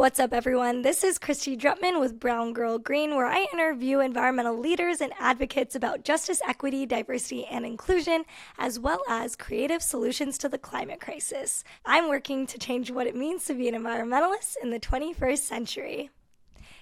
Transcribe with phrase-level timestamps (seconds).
[0.00, 0.80] What's up, everyone?
[0.80, 5.74] This is Kristy Drutman with Brown Girl Green, where I interview environmental leaders and advocates
[5.74, 8.24] about justice, equity, diversity, and inclusion,
[8.56, 11.64] as well as creative solutions to the climate crisis.
[11.84, 16.08] I'm working to change what it means to be an environmentalist in the 21st century.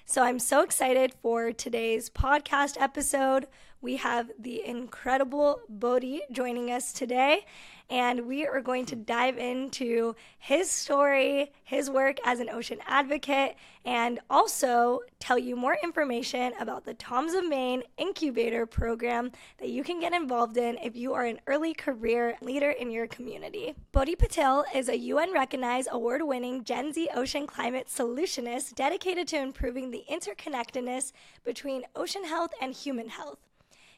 [0.05, 3.48] So I'm so excited for today's podcast episode.
[3.80, 7.46] We have the incredible Bodhi joining us today
[7.91, 13.56] and we are going to dive into his story, his work as an ocean advocate,
[13.84, 19.82] and also tell you more information about the Tom's of Maine Incubator Program that you
[19.82, 23.74] can get involved in if you are an early career leader in your community.
[23.93, 29.38] Bodhi Patil is a UN recognized award winning Gen Z ocean climate solutionist dedicated to
[29.38, 31.12] improving the interconnectedness
[31.45, 33.48] between ocean health and human health.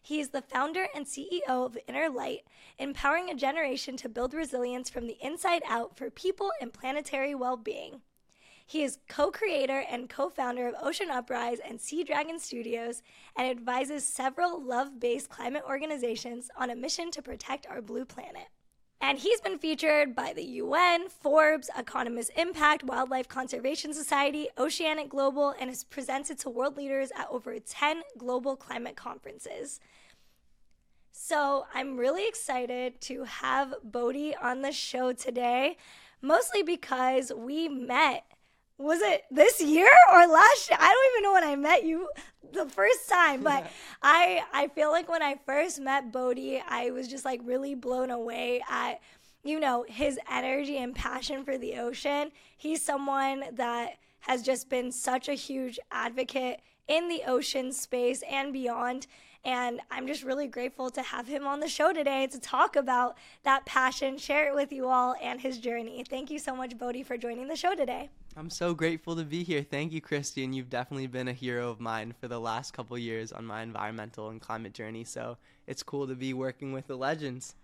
[0.03, 2.47] He is the founder and CEO of Inner Light,
[2.79, 7.57] empowering a generation to build resilience from the inside out for people and planetary well
[7.57, 8.01] being.
[8.67, 13.03] He is co creator and co founder of Ocean Uprise and Sea Dragon Studios
[13.37, 18.49] and advises several love based climate organizations on a mission to protect our blue planet.
[19.03, 25.55] And he's been featured by the UN, Forbes, Economist Impact, Wildlife Conservation Society, Oceanic Global,
[25.59, 29.81] and has presented to world leaders at over 10 global climate conferences.
[31.13, 35.79] So I'm really excited to have Bodhi on the show today,
[36.21, 38.25] mostly because we met.
[38.81, 40.79] Was it this year or last year?
[40.81, 42.09] I don't even know when I met you
[42.51, 43.71] the first time, but
[44.03, 48.11] I I feel like when I first met Bodhi, I was just like really blown
[48.11, 49.01] away at
[49.45, 52.33] you know his energy and passion for the ocean.
[52.57, 58.51] He's someone that has just been such a huge advocate in the ocean space and
[58.51, 59.07] beyond.
[59.45, 63.19] And I'm just really grateful to have him on the show today to talk about
[63.43, 66.03] that passion, share it with you all, and his journey.
[66.09, 68.09] Thank you so much, Bodhi, for joining the show today.
[68.37, 69.63] I'm so grateful to be here.
[69.69, 70.53] Thank you, Christian.
[70.53, 74.29] You've definitely been a hero of mine for the last couple years on my environmental
[74.29, 75.03] and climate journey.
[75.03, 75.37] So
[75.67, 77.57] it's cool to be working with the legends.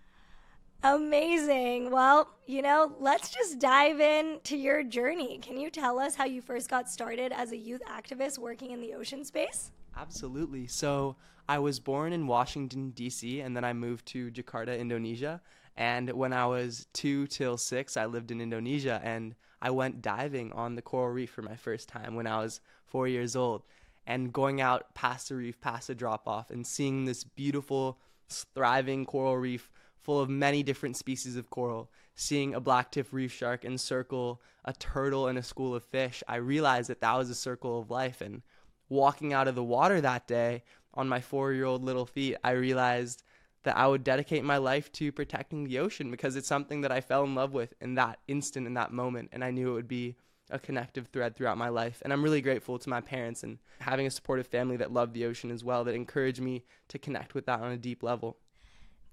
[0.82, 1.90] Amazing.
[1.90, 5.38] Well, you know, let's just dive into your journey.
[5.38, 8.80] Can you tell us how you first got started as a youth activist working in
[8.80, 9.70] the ocean space?
[9.96, 10.66] Absolutely.
[10.66, 11.16] So,
[11.48, 15.40] I was born in Washington, D.C., and then I moved to Jakarta, Indonesia.
[15.76, 20.52] And when I was two till six, I lived in Indonesia and I went diving
[20.52, 23.62] on the coral reef for my first time when I was four years old.
[24.06, 27.98] And going out past the reef, past the drop off, and seeing this beautiful,
[28.28, 29.70] thriving coral reef
[30.00, 35.28] full of many different species of coral, seeing a blacktip reef shark encircle a turtle
[35.28, 38.20] and a school of fish, I realized that that was a circle of life.
[38.20, 38.42] And
[38.88, 42.50] walking out of the water that day on my four year old little feet, I
[42.50, 43.22] realized
[43.66, 47.00] that I would dedicate my life to protecting the ocean because it's something that I
[47.00, 49.30] fell in love with in that instant, in that moment.
[49.32, 50.14] And I knew it would be
[50.50, 52.00] a connective thread throughout my life.
[52.02, 55.24] And I'm really grateful to my parents and having a supportive family that loved the
[55.24, 58.36] ocean as well, that encouraged me to connect with that on a deep level.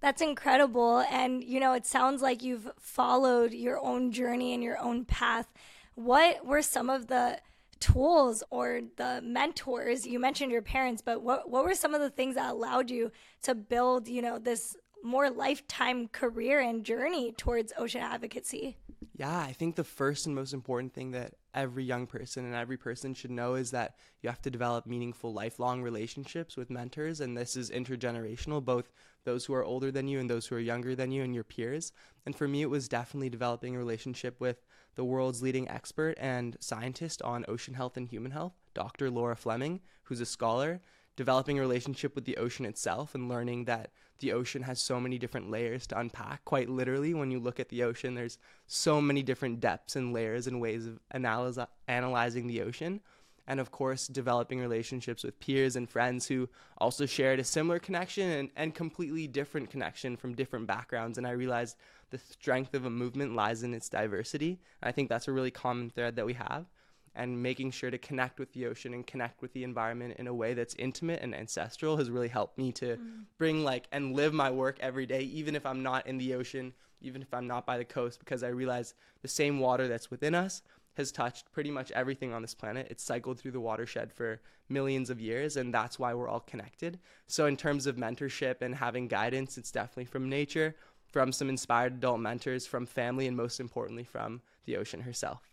[0.02, 1.00] That's incredible.
[1.09, 5.47] And, you know, it sounds like you've followed your own journey and your own path.
[5.96, 7.40] What were some of the
[7.84, 12.10] tools or the mentors you mentioned your parents but what what were some of the
[12.10, 13.12] things that allowed you
[13.42, 18.78] to build you know this more lifetime career and journey towards ocean advocacy?
[19.18, 22.78] Yeah i think the first and most important thing that every young person and every
[22.78, 27.38] person should know is that you have to develop meaningful lifelong relationships with mentors and
[27.38, 28.94] this is intergenerational both
[29.26, 31.44] those who are older than you and those who are younger than you and your
[31.44, 31.92] peers.
[32.26, 34.66] And for me it was definitely developing a relationship with
[34.96, 39.09] the world's leading expert and scientist on ocean health and human health, Dr.
[39.09, 40.81] Lora Fleming, who's a scholar,
[41.16, 45.18] developing a relationship with the ocean itself and learning that the ocean has so many
[45.18, 46.44] different layers to unpack.
[46.46, 48.38] Quite literally, when you look at the ocean, there's
[48.68, 53.02] so many different depths and layers and ways of analyze- analyzing the ocean.
[53.46, 58.30] And of course, developing relationships with peers and friends who also shared a similar connection
[58.30, 61.17] and, and completely different connection from different backgrounds.
[61.17, 61.76] And I realized
[62.14, 64.60] the strength of a movement lies in its diversity.
[64.82, 66.68] And I think that's a really common thread that we have.
[67.16, 70.34] And making sure to connect with the ocean and connect with the environment in a
[70.34, 73.24] way that's intimate and ancestral has really helped me to mm.
[73.38, 76.74] bring like and live my work every day, even if I'm not in the ocean,
[77.02, 80.34] even if I'm not by the coast, because I realize the same water that's within
[80.34, 80.64] us
[80.96, 82.88] has touched pretty much everything on this planet.
[82.90, 87.00] It's cycled through the watershed for millions of years, and that's why we're all connected.
[87.28, 90.76] So, in terms of mentorship and having guidance, it's definitely from nature,
[91.14, 95.48] from some inspired adult mentors, from family, and most importantly, from the ocean herself.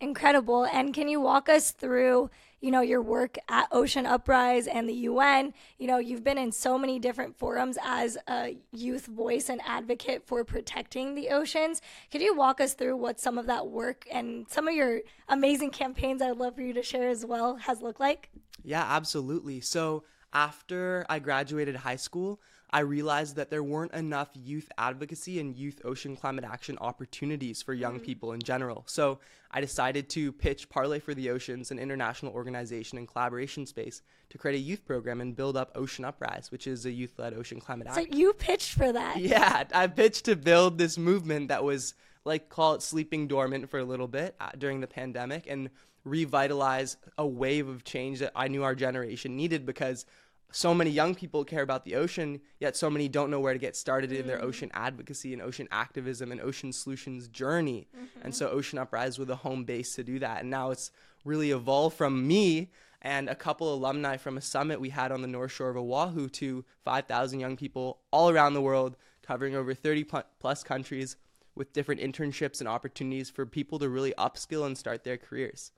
[0.00, 0.64] Incredible.
[0.64, 4.94] And can you walk us through, you know, your work at Ocean Uprise and the
[4.94, 5.54] UN?
[5.78, 10.24] You know, you've been in so many different forums as a youth voice and advocate
[10.24, 11.82] for protecting the oceans.
[12.10, 15.70] Could you walk us through what some of that work and some of your amazing
[15.70, 18.28] campaigns I'd love for you to share as well has looked like?
[18.64, 19.60] Yeah, absolutely.
[19.60, 22.40] So, after I graduated high school,
[22.72, 27.74] I realized that there weren't enough youth advocacy and youth ocean climate action opportunities for
[27.74, 28.04] young mm-hmm.
[28.04, 28.84] people in general.
[28.86, 29.18] So
[29.50, 34.38] I decided to pitch Parlay for the Oceans, an international organization and collaboration space, to
[34.38, 37.60] create a youth program and build up Ocean Uprise, which is a youth led ocean
[37.60, 38.10] climate action.
[38.10, 39.16] So you pitched for that?
[39.20, 41.94] Yeah, I pitched to build this movement that was
[42.24, 45.70] like call it sleeping dormant for a little bit uh, during the pandemic and
[46.04, 50.06] revitalize a wave of change that I knew our generation needed because
[50.52, 53.58] so many young people care about the ocean, yet so many don't know where to
[53.58, 54.44] get started in their mm.
[54.44, 57.88] ocean advocacy and ocean activism and ocean solutions journey.
[57.96, 58.20] Mm-hmm.
[58.22, 60.40] And so Ocean Uprise was a home base to do that.
[60.42, 60.90] And now it's
[61.24, 62.70] really evolved from me
[63.00, 66.28] and a couple alumni from a summit we had on the North Shore of Oahu
[66.28, 70.06] to 5,000 young people all around the world, covering over 30
[70.38, 71.16] plus countries
[71.54, 75.72] with different internships and opportunities for people to really upskill and start their careers.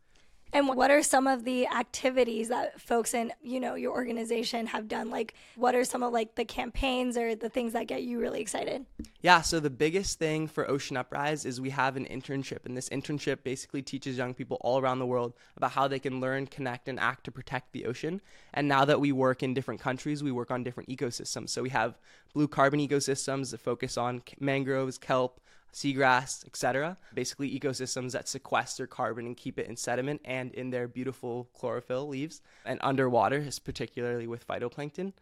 [0.54, 4.86] And what are some of the activities that folks in, you know, your organization have
[4.86, 5.10] done?
[5.10, 8.40] Like what are some of like the campaigns or the things that get you really
[8.40, 8.86] excited?
[9.20, 12.88] Yeah, so the biggest thing for Ocean Uprise is we have an internship and this
[12.90, 16.88] internship basically teaches young people all around the world about how they can learn, connect
[16.88, 18.20] and act to protect the ocean.
[18.52, 21.50] And now that we work in different countries, we work on different ecosystems.
[21.50, 21.98] So we have
[22.32, 25.40] blue carbon ecosystems that focus on mangroves, kelp,
[25.74, 26.96] seagrass, etc.
[27.12, 32.08] Basically, ecosystems that sequester carbon and keep it in sediment and in their beautiful chlorophyll
[32.08, 35.12] leaves, and underwater, particularly with phytoplankton.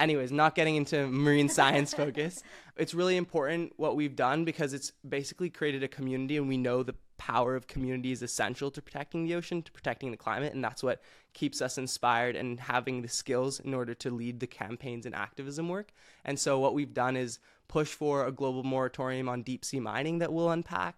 [0.00, 2.42] Anyways, not getting into marine science focus,
[2.76, 6.82] it's really important what we've done because it's basically created a community, and we know
[6.82, 10.64] the power of community is essential to protecting the ocean, to protecting the climate, and
[10.64, 11.02] that's what
[11.34, 15.68] keeps us inspired and having the skills in order to lead the campaigns and activism
[15.68, 15.92] work.
[16.24, 17.38] And so, what we've done is
[17.68, 20.96] push for a global moratorium on deep sea mining that we'll unpack.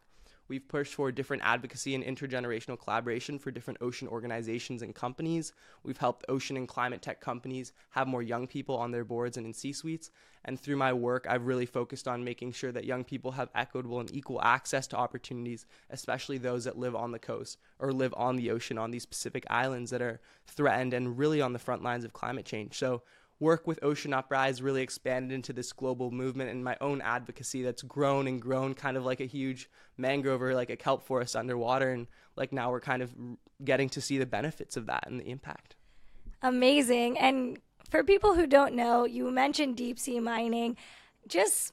[0.52, 5.54] We've pushed for different advocacy and intergenerational collaboration for different ocean organizations and companies.
[5.82, 9.46] We've helped ocean and climate tech companies have more young people on their boards and
[9.46, 10.10] in C suites.
[10.44, 14.00] And through my work, I've really focused on making sure that young people have equitable
[14.00, 18.36] and equal access to opportunities, especially those that live on the coast or live on
[18.36, 22.04] the ocean on these Pacific islands that are threatened and really on the front lines
[22.04, 22.76] of climate change.
[22.76, 23.04] So
[23.42, 27.82] work with Ocean Uprise really expanded into this global movement and my own advocacy that's
[27.82, 29.68] grown and grown kind of like a huge
[29.98, 31.90] mangrove or like a kelp forest underwater.
[31.90, 32.06] And
[32.36, 33.12] like now we're kind of
[33.62, 35.74] getting to see the benefits of that and the impact.
[36.40, 37.18] Amazing.
[37.18, 37.58] And
[37.90, 40.76] for people who don't know, you mentioned deep sea mining.
[41.26, 41.72] Just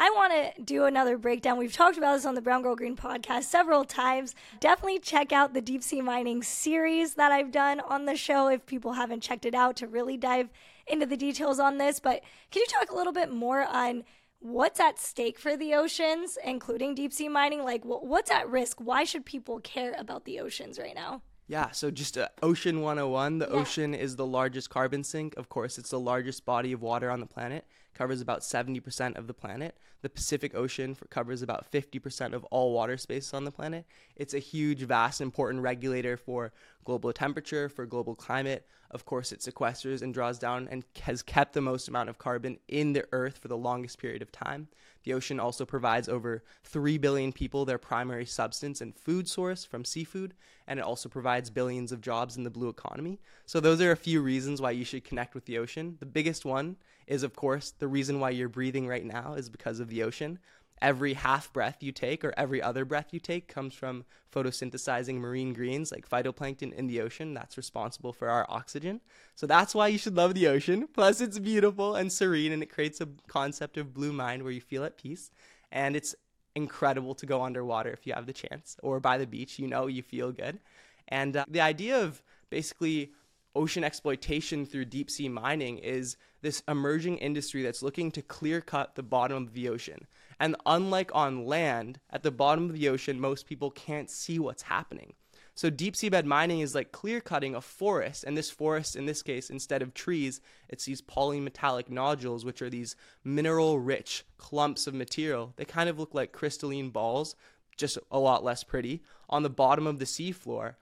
[0.00, 1.58] I want to do another breakdown.
[1.58, 4.34] We've talked about this on the Brown Girl Green podcast several times.
[4.60, 8.64] Definitely check out the deep sea mining series that I've done on the show if
[8.64, 10.50] people haven't checked it out to really dive
[10.90, 12.00] into the details on this.
[12.00, 14.04] But can you talk a little bit more on
[14.40, 17.64] what's at stake for the oceans, including deep sea mining?
[17.64, 18.78] Like, what's at risk?
[18.80, 21.22] Why should people care about the oceans right now?
[21.48, 23.38] Yeah, so just uh, Ocean 101.
[23.38, 23.52] The yeah.
[23.52, 25.34] ocean is the largest carbon sink.
[25.38, 27.66] Of course, it's the largest body of water on the planet,
[27.98, 29.76] covers about 70% of the planet.
[30.02, 33.84] The Pacific Ocean covers about 50% of all water space on the planet.
[34.14, 36.52] It's a huge, vast, important regulator for
[36.84, 38.68] global temperature, for global climate.
[38.92, 42.58] Of course, it sequesters and draws down and has kept the most amount of carbon
[42.68, 44.68] in the earth for the longest period of time.
[45.02, 49.84] The ocean also provides over 3 billion people their primary substance and food source from
[49.84, 50.34] seafood,
[50.66, 53.20] and it also provides billions of jobs in the blue economy.
[53.44, 55.96] So, those are a few reasons why you should connect with the ocean.
[55.98, 56.76] The biggest one
[57.08, 60.38] is, of course, the reason why you're breathing right now is because of the ocean.
[60.80, 65.52] Every half breath you take or every other breath you take comes from photosynthesizing marine
[65.52, 67.34] greens like phytoplankton in the ocean.
[67.34, 69.00] That's responsible for our oxygen.
[69.34, 70.86] So that's why you should love the ocean.
[70.92, 74.60] Plus it's beautiful and serene and it creates a concept of blue mind where you
[74.60, 75.30] feel at peace.
[75.72, 76.14] And it's
[76.54, 79.86] incredible to go underwater if you have the chance or by the beach you know
[79.86, 80.60] you feel good.
[81.08, 83.12] And uh, the idea of basically
[83.58, 88.94] ocean exploitation through deep sea mining is this emerging industry that's looking to clear cut
[88.94, 90.06] the bottom of the ocean
[90.40, 94.62] and unlike on land, at the bottom of the ocean, most people can't see what's
[94.62, 95.14] happening.
[95.54, 99.22] So deep seabed mining is like clear cutting a forest, and this forest, in this
[99.22, 105.52] case, instead of trees, it's these polymetallic nodules, which are these mineral-rich clumps of material.
[105.56, 107.34] They kind of look like crystalline balls,
[107.76, 110.74] just a lot less pretty, on the bottom of the seafloor.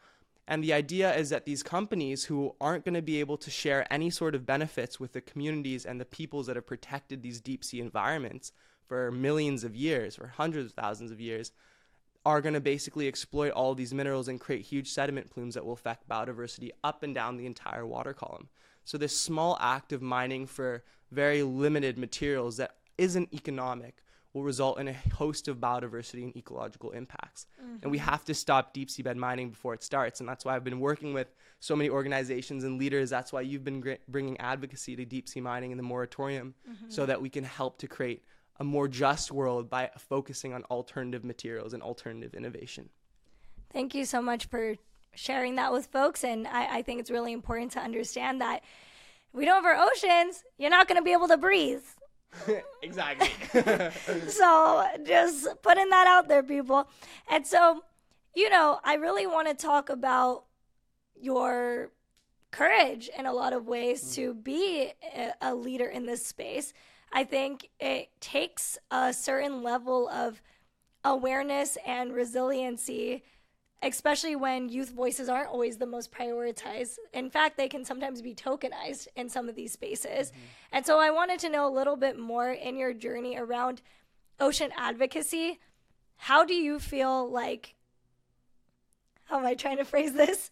[0.49, 3.93] And the idea is that these companies who aren't going to be able to share
[3.93, 7.65] any sort of benefits with the communities and the peoples that have protected these deep
[7.65, 8.53] sea environments
[8.87, 11.51] for millions of years or hundreds of thousands of years
[12.25, 15.73] are going to basically exploit all these minerals and create huge sediment plumes that will
[15.73, 18.49] affect biodiversity up and down the entire water column.
[18.85, 24.03] So, this small act of mining for very limited materials that isn't economic
[24.37, 27.47] will result in a host of biodiversity and ecological impacts.
[27.59, 27.77] Mm-hmm.
[27.83, 30.21] And we have to stop deep seabed mining before it starts.
[30.21, 31.29] And that's why I've been working with
[31.59, 33.09] so many organizations and leaders.
[33.09, 36.91] That's why you've been gr- bringing advocacy to deep sea mining in the moratorium mm-hmm.
[36.91, 38.25] so that we can help to create
[38.61, 42.91] a more just world by focusing on alternative materials and alternative innovation.
[43.73, 44.77] Thank you so much for
[45.15, 46.25] sharing that with folks.
[46.25, 48.63] And I, I think it's really important to understand that
[49.33, 51.85] we don't have our oceans, you're not going to be able to breathe.
[52.83, 53.31] exactly.
[54.29, 56.89] so just putting that out there, people.
[57.31, 57.83] And so,
[58.35, 60.45] you know, I really want to talk about
[61.21, 61.91] your
[62.51, 64.15] courage in a lot of ways mm.
[64.15, 64.93] to be
[65.41, 66.73] a, leader in this space.
[67.13, 70.43] I think it takes a certain level of
[71.05, 73.23] awareness and resiliency
[73.83, 76.97] especially when youth voices aren't always the most prioritized.
[77.13, 80.31] In fact, they can sometimes be tokenized in some of these spaces.
[80.31, 80.41] Mm-hmm.
[80.73, 83.83] And so I wanted to know a little bit more in your journey around
[84.41, 85.61] ocean advocacy.
[86.17, 87.75] How do you feel like
[89.25, 90.51] how am I trying to phrase this?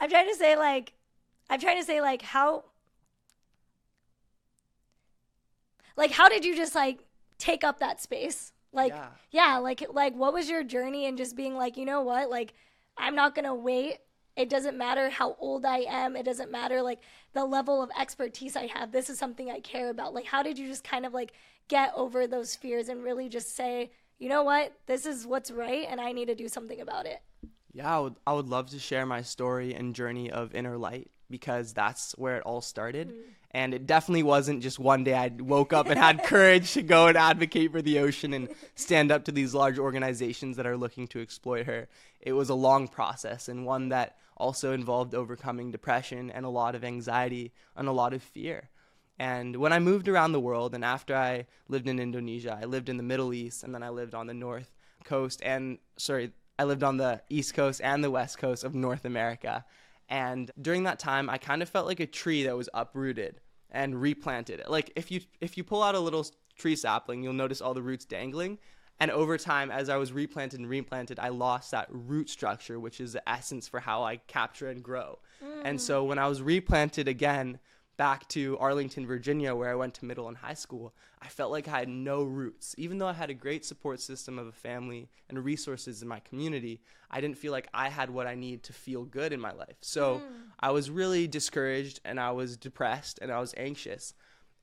[0.00, 0.94] I'm trying to say like
[1.48, 2.64] I'm trying to say like how
[5.96, 7.00] like how did you just like
[7.38, 8.52] take up that space?
[8.72, 9.08] Like yeah.
[9.30, 12.30] yeah, like like what was your journey and just being like, you know what?
[12.30, 12.54] Like
[12.96, 13.98] I'm not going to wait.
[14.36, 16.14] It doesn't matter how old I am.
[16.14, 17.00] It doesn't matter like
[17.32, 18.92] the level of expertise I have.
[18.92, 20.14] This is something I care about.
[20.14, 21.32] Like how did you just kind of like
[21.68, 24.72] get over those fears and really just say, "You know what?
[24.86, 27.20] This is what's right and I need to do something about it."
[27.72, 31.10] Yeah, I would I would love to share my story and journey of inner light
[31.30, 33.10] because that's where it all started.
[33.10, 33.14] Mm.
[33.50, 37.06] And it definitely wasn't just one day I woke up and had courage to go
[37.06, 41.08] and advocate for the ocean and stand up to these large organizations that are looking
[41.08, 41.88] to exploit her.
[42.20, 46.74] It was a long process and one that also involved overcoming depression and a lot
[46.74, 48.68] of anxiety and a lot of fear.
[49.18, 52.88] And when I moved around the world, and after I lived in Indonesia, I lived
[52.88, 54.72] in the Middle East, and then I lived on the North
[55.04, 59.04] Coast, and sorry, I lived on the East Coast and the West Coast of North
[59.04, 59.64] America.
[60.08, 64.00] And during that time, I kind of felt like a tree that was uprooted and
[64.00, 64.62] replanted.
[64.66, 67.82] Like if you if you pull out a little tree sapling, you'll notice all the
[67.82, 68.58] roots dangling.
[69.00, 73.00] And over time, as I was replanted and replanted, I lost that root structure, which
[73.00, 75.20] is the essence for how I capture and grow.
[75.44, 75.62] Mm.
[75.64, 77.60] And so when I was replanted again,
[77.98, 81.66] back to Arlington, Virginia, where I went to middle and high school, I felt like
[81.66, 82.74] I had no roots.
[82.78, 86.20] Even though I had a great support system of a family and resources in my
[86.20, 89.52] community, I didn't feel like I had what I need to feel good in my
[89.52, 89.76] life.
[89.80, 90.22] So mm.
[90.60, 94.14] I was really discouraged and I was depressed and I was anxious.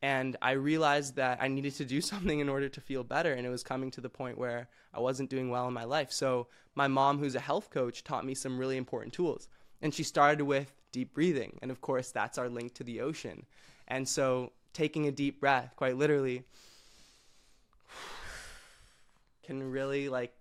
[0.02, 3.34] And I realized that I needed to do something in order to feel better.
[3.34, 6.14] And it was coming to the point where I wasn't doing well in my life.
[6.14, 9.50] So my mom, who's a health coach, taught me some really important tools.
[9.86, 11.60] And she started with deep breathing.
[11.62, 13.46] And of course, that's our link to the ocean.
[13.88, 16.42] And so, taking a deep breath, quite literally,
[19.44, 20.34] can really like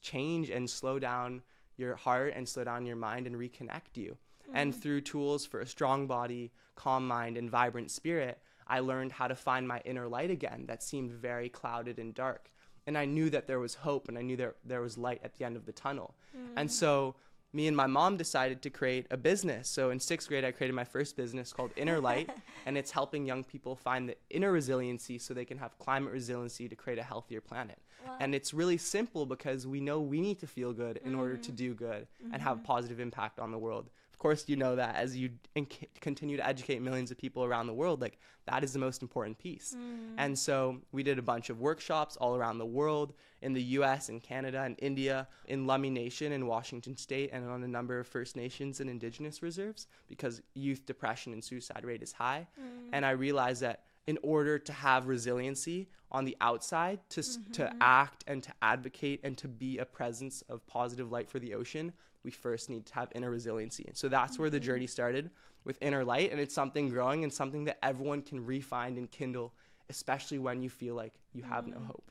[0.00, 1.42] change and slow down
[1.76, 4.16] your heart and slow down your mind and reconnect you.
[4.48, 4.52] Mm.
[4.54, 8.38] And through tools for a strong body, calm mind, and vibrant spirit,
[8.68, 12.48] I learned how to find my inner light again that seemed very clouded and dark.
[12.86, 15.34] And I knew that there was hope and I knew there, there was light at
[15.34, 16.14] the end of the tunnel.
[16.32, 16.52] Mm.
[16.54, 17.16] And so
[17.56, 19.66] me and my mom decided to create a business.
[19.66, 22.28] So in sixth grade, I created my first business called Inner Light,
[22.66, 26.68] and it's helping young people find the inner resiliency so they can have climate resiliency
[26.68, 27.78] to create a healthier planet.
[28.06, 28.18] Wow.
[28.20, 31.20] And it's really simple because we know we need to feel good in mm-hmm.
[31.20, 31.56] order to mm-hmm.
[31.56, 32.34] do good mm-hmm.
[32.34, 32.66] and have a mm-hmm.
[32.66, 36.46] positive impact on the world of course you know that as you inc- continue to
[36.46, 40.14] educate millions of people around the world like that is the most important piece mm.
[40.16, 44.08] and so we did a bunch of workshops all around the world in the us
[44.08, 48.06] and canada and india in lummi nation in washington state and on a number of
[48.06, 52.88] first nations and indigenous reserves because youth depression and suicide rate is high mm.
[52.94, 57.50] and i realized that in order to have resiliency on the outside to, mm-hmm.
[57.50, 61.54] to act and to advocate and to be a presence of positive light for the
[61.54, 61.92] ocean
[62.26, 63.84] we first need to have inner resiliency.
[63.86, 64.66] And so that's where the mm-hmm.
[64.66, 65.30] journey started
[65.64, 66.32] with inner light.
[66.32, 69.54] And it's something growing and something that everyone can refine and kindle,
[69.88, 71.86] especially when you feel like you have no mm.
[71.86, 72.10] hope.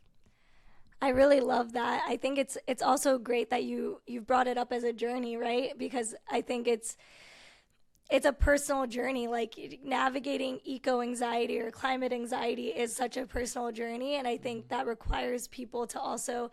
[1.02, 2.04] I really love that.
[2.08, 5.36] I think it's it's also great that you you've brought it up as a journey,
[5.36, 5.78] right?
[5.78, 6.96] Because I think it's
[8.10, 13.72] it's a personal journey like navigating eco anxiety or climate anxiety is such a personal
[13.72, 14.76] journey and I think mm-hmm.
[14.76, 16.52] that requires people to also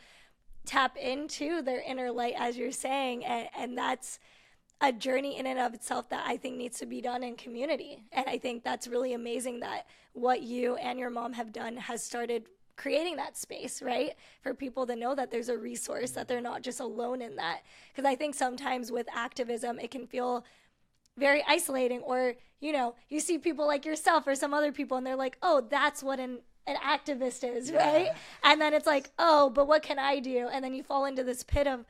[0.64, 4.18] tap into their inner light as you're saying and, and that's
[4.82, 8.02] a journey in and of itself that I think needs to be done in community.
[8.10, 12.02] And I think that's really amazing that what you and your mom have done has
[12.02, 14.14] started creating that space, right?
[14.42, 17.60] For people to know that there's a resource, that they're not just alone in that.
[17.92, 20.44] Because I think sometimes with activism, it can feel
[21.16, 25.06] very isolating, or, you know, you see people like yourself or some other people, and
[25.06, 27.92] they're like, oh, that's what an an activist is, yeah.
[27.92, 28.10] right?
[28.44, 30.48] And then it's like, oh, but what can I do?
[30.52, 31.84] And then you fall into this pit of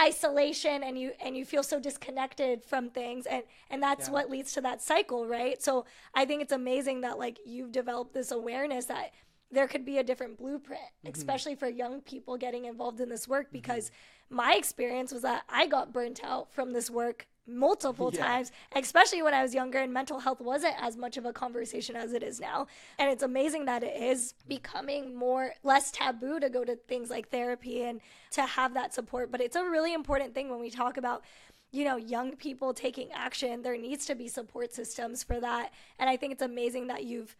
[0.00, 4.12] isolation and you and you feel so disconnected from things and and that's yeah.
[4.12, 5.84] what leads to that cycle right so
[6.14, 9.12] i think it's amazing that like you've developed this awareness that
[9.50, 11.12] there could be a different blueprint mm-hmm.
[11.12, 13.54] especially for young people getting involved in this work mm-hmm.
[13.54, 14.36] because mm-hmm.
[14.36, 18.24] my experience was that i got burnt out from this work multiple yeah.
[18.24, 21.96] times, especially when I was younger and mental health wasn't as much of a conversation
[21.96, 22.66] as it is now.
[22.98, 27.30] And it's amazing that it is becoming more less taboo to go to things like
[27.30, 28.00] therapy and
[28.32, 29.32] to have that support.
[29.32, 31.22] But it's a really important thing when we talk about
[31.70, 35.70] you know, young people taking action, there needs to be support systems for that.
[35.98, 37.36] And I think it's amazing that you've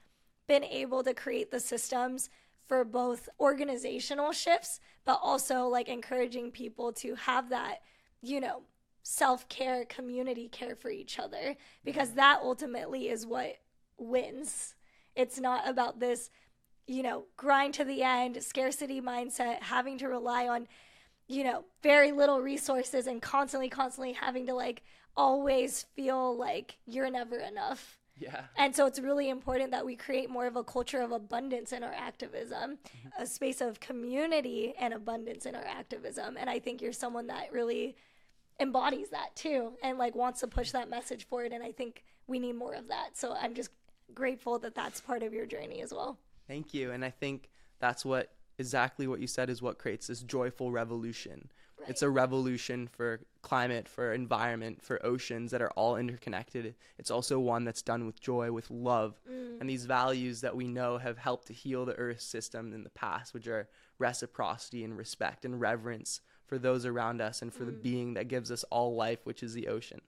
[0.47, 2.29] been able to create the systems
[2.67, 7.81] for both organizational shifts, but also like encouraging people to have that,
[8.21, 8.63] you know,
[9.09, 13.57] self care, community care for each other, because that ultimately is what
[13.97, 14.75] wins.
[15.17, 16.29] It's not about this,
[16.87, 20.69] you know, grind to the end, scarcity mindset, having to rely on,
[21.27, 24.83] you know, very little resources and constantly, constantly having to like
[25.17, 27.97] always feel like you're never enough.
[28.19, 28.43] Yeah.
[28.57, 31.83] And so it's really important that we create more of a culture of abundance in
[31.83, 33.23] our activism, mm-hmm.
[33.23, 36.37] a space of community and abundance in our activism.
[36.39, 37.97] And I think you're someone that really
[38.61, 42.39] embodies that too and like wants to push that message forward and i think we
[42.39, 43.17] need more of that.
[43.17, 43.71] So i'm just
[44.15, 46.19] grateful that that's part of your journey as well.
[46.47, 46.93] Thank you.
[46.93, 51.51] And i think that's what exactly what you said is what creates this joyful revolution.
[51.79, 51.91] Right.
[51.91, 56.75] it's a revolution for climate for environment for oceans that are all interconnected.
[56.99, 59.21] It's also one that's done with joy with love.
[59.31, 59.61] Mm.
[59.61, 62.91] and these values that we know have helped to heal the earth system in the
[62.91, 67.67] past which are reciprocity and respect and reverence for those around us and for mm.
[67.67, 70.01] the being that gives us all life, which is the ocean.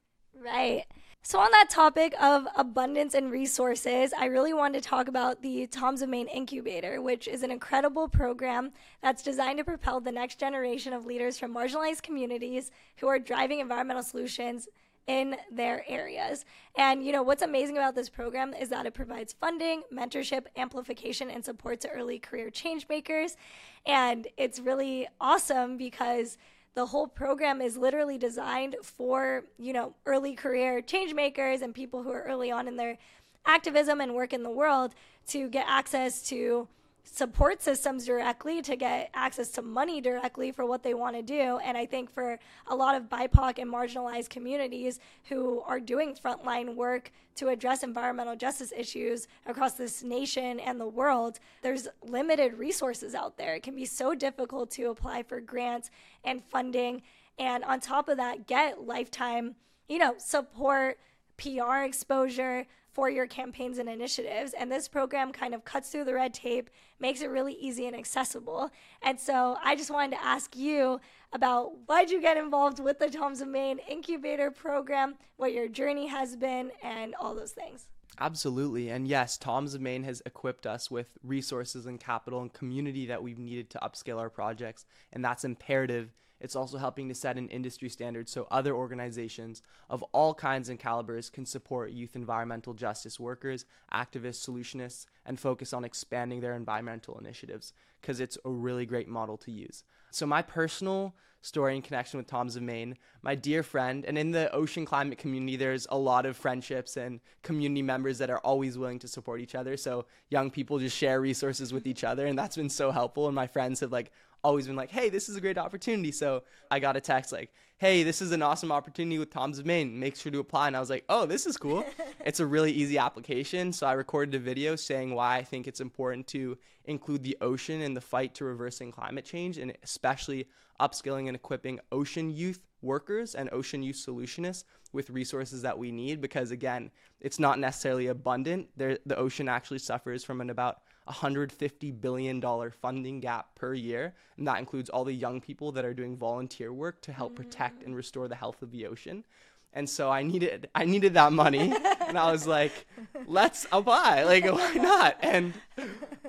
[0.42, 0.87] Right.
[1.23, 5.66] So, on that topic of abundance and resources, I really wanted to talk about the
[5.66, 10.40] Tom's of Maine Incubator, which is an incredible program that's designed to propel the next
[10.40, 14.66] generation of leaders from marginalized communities who are driving environmental solutions
[15.11, 16.44] in their areas.
[16.77, 21.29] And you know, what's amazing about this program is that it provides funding, mentorship, amplification,
[21.31, 23.37] and support to early career change makers.
[23.85, 26.38] And it's really awesome because
[26.75, 32.05] the whole program is literally designed for, you know, early career change makers and people
[32.05, 32.96] who are early on in their
[33.44, 34.94] activism and work in the world
[35.27, 36.68] to get access to
[37.05, 41.59] support systems directly to get access to money directly for what they want to do.
[41.59, 46.77] And I think for a lot of BIPOC and marginalized communities who are doing frontline
[46.77, 53.15] work to address environmental justice issues across this nation and the world, there's limited resources
[53.15, 53.55] out there.
[53.55, 55.91] It can be so difficult to apply for grants
[56.25, 57.03] and funding.
[57.39, 59.57] And on top of that, get lifetime,
[59.89, 60.99] you know, support,
[61.39, 64.53] PR exposure for your campaigns and initiatives.
[64.53, 67.96] And this program kind of cuts through the red tape, makes it really easy and
[67.96, 68.70] accessible.
[69.03, 71.00] And so I just wanted to ask you
[71.33, 76.09] about why'd you get involved with the Tom's of Maine Incubator Program, what your journey
[76.09, 77.87] has been, and all those things.
[78.18, 78.90] Absolutely.
[78.90, 83.22] And yes, Tom's of Maine has equipped us with resources and capital and community that
[83.22, 84.85] we've needed to upscale our projects.
[85.12, 90.03] And that's imperative it's also helping to set an industry standard so other organizations of
[90.12, 95.85] all kinds and calibers can support youth environmental justice workers, activists, solutionists, and focus on
[95.85, 99.85] expanding their environmental initiatives because it's a really great model to use.
[100.11, 104.31] So, my personal story in connection with Tom's of Maine, my dear friend, and in
[104.31, 108.76] the ocean climate community, there's a lot of friendships and community members that are always
[108.76, 109.76] willing to support each other.
[109.76, 113.26] So, young people just share resources with each other, and that's been so helpful.
[113.26, 114.11] And my friends have like
[114.42, 116.12] always been like, hey, this is a great opportunity.
[116.12, 119.66] So I got a text like, hey, this is an awesome opportunity with Tom's of
[119.66, 119.98] Maine.
[119.98, 120.66] Make sure to apply.
[120.66, 121.85] And I was like, oh, this is cool.
[122.24, 123.72] it's a really easy application.
[123.72, 127.81] So I recorded a video saying why I think it's important to include the ocean
[127.81, 130.46] in the fight to reversing climate change and especially
[130.81, 136.20] upskilling and equipping ocean youth workers and ocean youth solutionists with resources that we need
[136.20, 142.01] because again it's not necessarily abundant there, the ocean actually suffers from an about $150
[142.01, 144.15] billion funding gap per year.
[144.37, 147.81] And that includes all the young people that are doing volunteer work to help protect
[147.81, 147.87] mm.
[147.87, 149.25] and restore the health of the ocean.
[149.73, 151.73] And so I needed I needed that money
[152.07, 152.87] and I was like,
[153.27, 154.25] let's apply.
[154.25, 155.17] Like why not?
[155.21, 155.55] And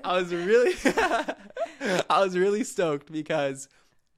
[0.04, 0.76] I was really
[2.10, 3.68] I was really stoked because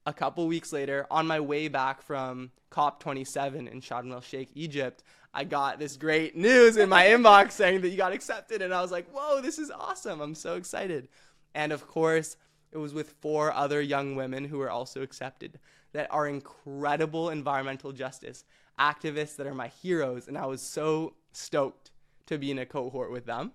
[0.06, 5.02] a couple weeks later, on my way back from COP27 in Sharm el Sheikh, Egypt,
[5.36, 8.62] I got this great news in my inbox saying that you got accepted.
[8.62, 10.20] And I was like, whoa, this is awesome.
[10.20, 11.08] I'm so excited.
[11.56, 12.36] And of course,
[12.70, 15.58] it was with four other young women who were also accepted
[15.92, 18.44] that are incredible environmental justice
[18.78, 20.28] activists that are my heroes.
[20.28, 21.90] And I was so stoked
[22.26, 23.52] to be in a cohort with them.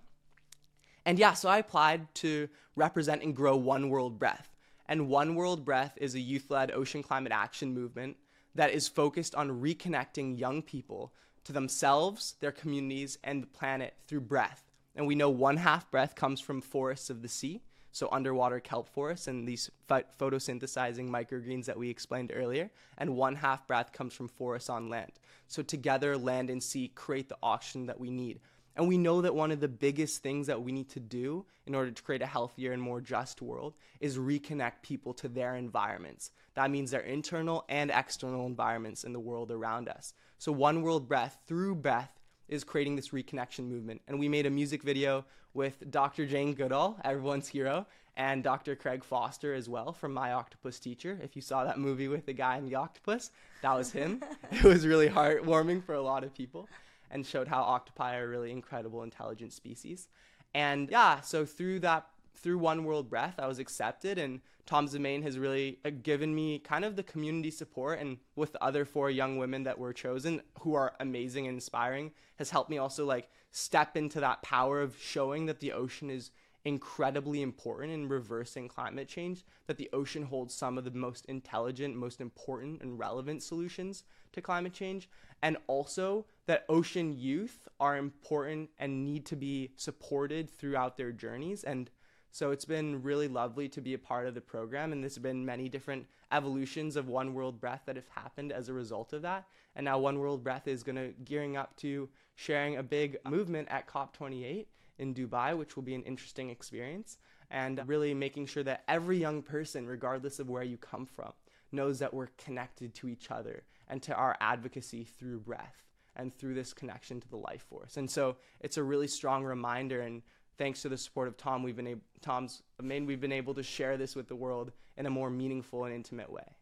[1.06, 4.54] And yeah, so I applied to represent and grow One World Breath.
[4.86, 8.18] And One World Breath is a youth led ocean climate action movement
[8.54, 14.20] that is focused on reconnecting young people to themselves, their communities, and the planet through
[14.20, 14.64] breath.
[14.94, 18.88] And we know one half breath comes from forests of the sea, so underwater kelp
[18.88, 24.14] forests and these ph- photosynthesizing microgreens that we explained earlier, and one half breath comes
[24.14, 25.12] from forests on land.
[25.48, 28.40] So together, land and sea create the oxygen that we need.
[28.80, 31.74] And we know that one of the biggest things that we need to do in
[31.74, 36.30] order to create a healthier and more just world is reconnect people to their environments.
[36.54, 40.14] That means their internal and external environments in the world around us.
[40.38, 44.00] So, One World Breath, through breath, is creating this reconnection movement.
[44.08, 46.24] And we made a music video with Dr.
[46.24, 48.76] Jane Goodall, everyone's hero, and Dr.
[48.76, 51.20] Craig Foster as well from My Octopus Teacher.
[51.22, 54.22] If you saw that movie with the guy and the octopus, that was him.
[54.50, 56.66] it was really heartwarming for a lot of people
[57.10, 60.08] and showed how octopi are really incredible, intelligent species.
[60.54, 65.00] And yeah, so through that, through One World Breath, I was accepted, and Tom of
[65.00, 68.84] Maine has really uh, given me kind of the community support, and with the other
[68.84, 73.04] four young women that were chosen, who are amazing and inspiring, has helped me also
[73.04, 76.30] like step into that power of showing that the ocean is
[76.64, 81.96] incredibly important in reversing climate change, that the ocean holds some of the most intelligent,
[81.96, 85.08] most important, and relevant solutions to climate change,
[85.42, 91.64] and also that ocean youth are important and need to be supported throughout their journeys.
[91.64, 91.90] And
[92.32, 95.44] so it's been really lovely to be a part of the program, and there's been
[95.44, 99.46] many different evolutions of One World Breath that have happened as a result of that.
[99.74, 103.68] And now One World Breath is going to gearing up to sharing a big movement
[103.70, 104.66] at COP28
[104.98, 107.18] in Dubai, which will be an interesting experience,
[107.50, 111.32] and really making sure that every young person, regardless of where you come from,
[111.72, 115.84] knows that we're connected to each other and to our advocacy through breath
[116.16, 117.96] and through this connection to the life force.
[117.96, 120.22] And so it's a really strong reminder and
[120.56, 123.54] thanks to the support of Tom, we've been able, Tom's I mean, we've been able
[123.54, 126.56] to share this with the world in a more meaningful and intimate way.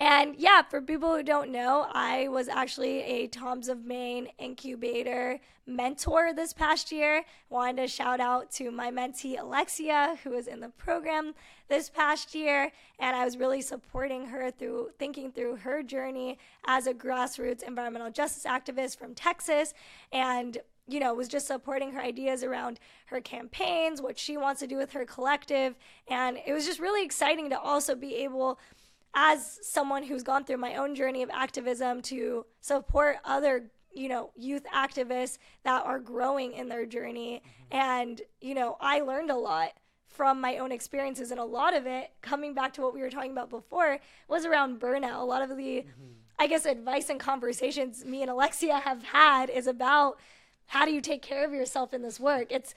[0.00, 5.40] And yeah, for people who don't know, I was actually a Tom's of Maine incubator
[5.66, 7.24] mentor this past year.
[7.50, 11.34] Wanted to shout out to my mentee Alexia, who was in the program
[11.68, 12.70] this past year.
[13.00, 18.10] And I was really supporting her through thinking through her journey as a grassroots environmental
[18.10, 19.74] justice activist from Texas.
[20.12, 20.58] And
[20.90, 24.78] you know, was just supporting her ideas around her campaigns, what she wants to do
[24.78, 25.74] with her collective.
[26.08, 28.58] And it was just really exciting to also be able
[29.14, 34.30] as someone who's gone through my own journey of activism to support other you know
[34.36, 37.76] youth activists that are growing in their journey mm-hmm.
[37.76, 39.72] and you know i learned a lot
[40.06, 43.10] from my own experiences and a lot of it coming back to what we were
[43.10, 46.12] talking about before was around burnout a lot of the mm-hmm.
[46.38, 50.18] i guess advice and conversations me and alexia have had is about
[50.66, 52.74] how do you take care of yourself in this work it's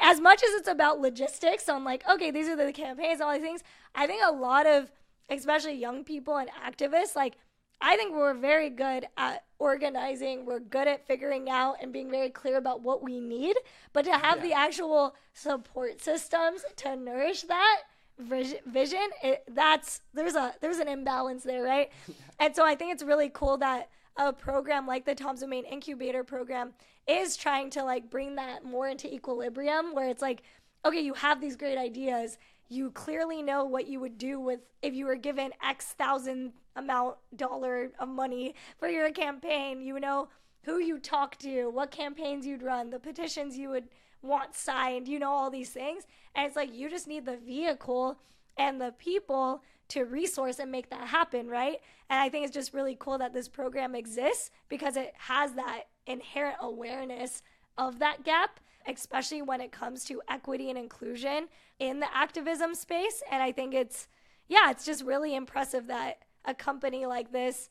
[0.00, 3.42] as much as it's about logistics on like okay these are the campaigns all these
[3.42, 3.62] things
[3.94, 4.90] i think a lot of
[5.30, 7.36] especially young people and activists, like
[7.80, 10.44] I think we're very good at organizing.
[10.44, 13.56] We're good at figuring out and being very clear about what we need.
[13.92, 14.42] But to have yeah.
[14.42, 17.82] the actual support systems to nourish that
[18.18, 21.90] vision, it, that's there's a there's an imbalance there, right?
[22.06, 22.14] Yeah.
[22.40, 25.64] And so I think it's really cool that a program like the Tom's of Maine
[25.64, 26.72] Incubator Program
[27.08, 30.42] is trying to like bring that more into equilibrium, where it's like,
[30.84, 34.94] okay, you have these great ideas you clearly know what you would do with if
[34.94, 39.80] you were given X thousand amount dollar of money for your campaign.
[39.80, 40.28] You know
[40.64, 43.88] who you talk to, what campaigns you'd run, the petitions you would
[44.22, 46.04] want signed, you know, all these things.
[46.34, 48.18] And it's like you just need the vehicle
[48.56, 51.78] and the people to resource and make that happen, right?
[52.10, 55.84] And I think it's just really cool that this program exists because it has that
[56.06, 57.42] inherent awareness
[57.78, 61.48] of that gap especially when it comes to equity and inclusion
[61.78, 63.22] in the activism space.
[63.30, 64.08] And I think it's,
[64.46, 67.68] yeah, it's just really impressive that a company like this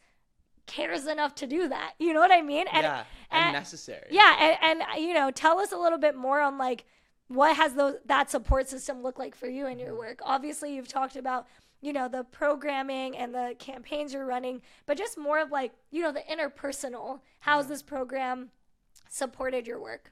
[0.67, 1.93] cares enough to do that.
[1.97, 2.67] You know what I mean?
[2.71, 4.07] And, yeah, and, and necessary.
[4.11, 6.85] Yeah, and, and you know, tell us a little bit more on like
[7.29, 9.99] what has those that support system look like for you and your mm-hmm.
[9.99, 10.19] work.
[10.23, 11.47] Obviously, you've talked about
[11.81, 16.01] you know the programming and the campaigns you're running, but just more of like you
[16.01, 17.21] know the interpersonal.
[17.39, 17.73] How's mm-hmm.
[17.73, 18.49] this program
[19.09, 20.11] supported your work?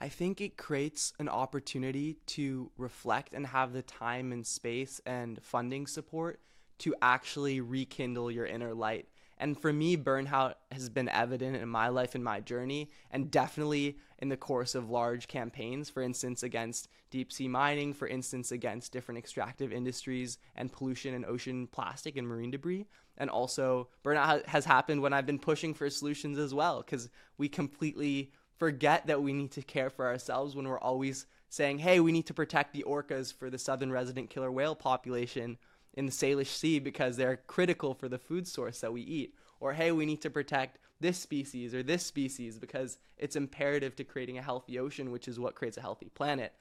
[0.00, 5.38] I think it creates an opportunity to reflect and have the time and space and
[5.42, 6.40] funding support
[6.78, 9.08] to actually rekindle your inner light
[9.40, 13.96] And for me, burnout has been evident in my life and my journey, and definitely
[14.18, 18.92] in the course of large campaigns, for instance, against deep sea mining, for instance, against
[18.92, 22.86] different extractive industries and pollution and ocean plastic and marine debris.
[23.16, 27.08] And also, burnout has happened when I've been pushing for solutions as well, because
[27.38, 31.98] we completely forget that we need to care for ourselves when we're always saying, hey,
[31.98, 35.56] we need to protect the orcas for the southern resident killer whale population
[35.94, 39.34] in the Salish Sea because they're critical for the food source that we eat.
[39.60, 44.04] Or, hey, we need to protect this species or this species because it's imperative to
[44.04, 46.52] creating a healthy ocean, which is what creates a healthy planet.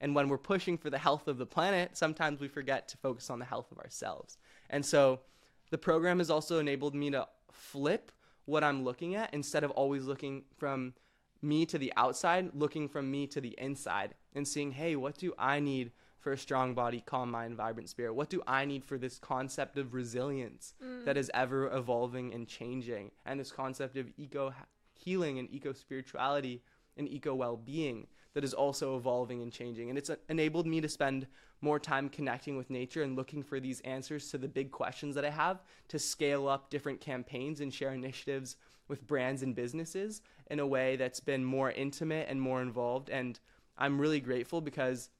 [0.00, 3.30] And when we're pushing for the health of the planet, sometimes we forget to focus
[3.30, 4.38] on the health of ourselves.
[4.70, 5.20] And so
[5.70, 8.12] the program has also enabled me to flip
[8.44, 10.94] what I'm looking at instead of always looking from
[11.42, 15.32] me to the outside, looking from me to the inside and seeing, hey, what do
[15.38, 18.14] I need for a strong body, calm mind, vibrant spirit?
[18.14, 21.04] What do I need for this concept of resilience mm.
[21.04, 23.12] that is ever evolving and changing?
[23.24, 24.52] And this concept of eco
[24.94, 26.62] healing and eco spirituality
[26.96, 29.88] and eco well being that is also evolving and changing.
[29.88, 31.26] And it's uh, enabled me to spend
[31.60, 35.24] more time connecting with nature and looking for these answers to the big questions that
[35.24, 40.60] I have to scale up different campaigns and share initiatives with brands and businesses in
[40.60, 43.10] a way that's been more intimate and more involved.
[43.10, 43.38] And
[43.76, 45.10] I'm really grateful because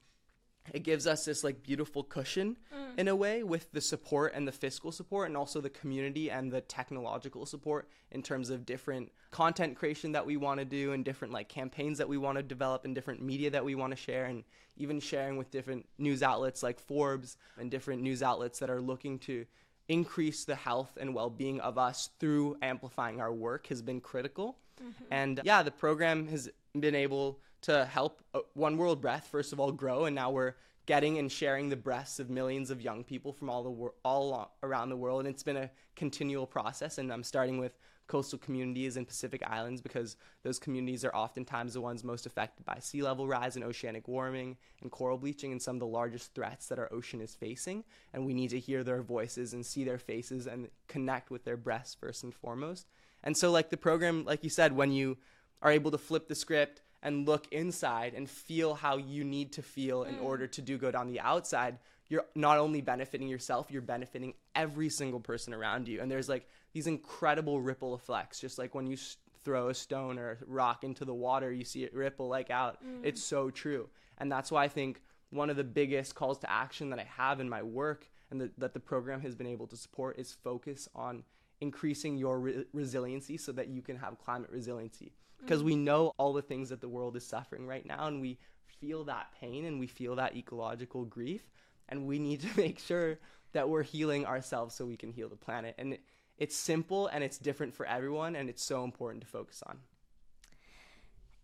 [0.73, 2.97] it gives us this like beautiful cushion mm.
[2.97, 6.51] in a way with the support and the fiscal support and also the community and
[6.51, 11.05] the technological support in terms of different content creation that we want to do and
[11.05, 13.97] different like campaigns that we want to develop and different media that we want to
[13.97, 14.43] share and
[14.77, 19.19] even sharing with different news outlets like Forbes and different news outlets that are looking
[19.19, 19.45] to
[19.89, 24.57] increase the health and well-being of us through amplifying our work has been critical.
[24.81, 25.03] Mm-hmm.
[25.11, 29.59] And yeah, the program has been able to help uh, One World Breath first of
[29.59, 33.31] all grow, and now we're getting and sharing the breaths of millions of young people
[33.31, 36.97] from all the wor- all around the world, and it's been a continual process.
[36.97, 37.77] And I'm starting with
[38.09, 42.79] coastal communities and Pacific Islands because those communities are oftentimes the ones most affected by
[42.79, 46.67] sea level rise and oceanic warming and coral bleaching and some of the largest threats
[46.67, 47.83] that our ocean is facing.
[48.11, 51.55] And we need to hear their voices and see their faces and connect with their
[51.55, 52.87] breaths first and foremost.
[53.23, 55.17] And so, like the program, like you said, when you
[55.61, 59.61] are able to flip the script and look inside and feel how you need to
[59.61, 60.23] feel in mm.
[60.23, 61.77] order to do good on the outside,
[62.09, 66.01] you're not only benefiting yourself, you're benefiting every single person around you.
[66.01, 68.97] And there's like these incredible ripple effects, just like when you
[69.43, 72.83] throw a stone or a rock into the water, you see it ripple like out.
[72.83, 73.01] Mm.
[73.03, 73.89] It's so true.
[74.17, 77.39] And that's why I think one of the biggest calls to action that I have
[77.39, 80.89] in my work and the, that the program has been able to support is focus
[80.95, 81.23] on
[81.61, 86.33] increasing your re- resiliency so that you can have climate resiliency because we know all
[86.33, 88.37] the things that the world is suffering right now and we
[88.79, 91.41] feel that pain and we feel that ecological grief
[91.87, 93.19] and we need to make sure
[93.53, 95.75] that we're healing ourselves so we can heal the planet.
[95.77, 96.01] And it,
[96.37, 99.79] it's simple and it's different for everyone and it's so important to focus on.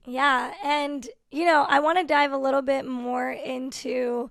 [0.07, 4.29] Yeah and you know i want to dive a little bit more into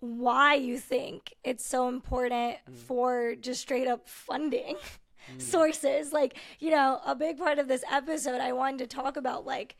[0.00, 2.74] why you think it's so important mm.
[2.74, 4.76] for just straight up funding
[5.36, 5.40] mm.
[5.40, 6.12] sources.
[6.12, 9.76] Like, you know, a big part of this episode, I wanted to talk about like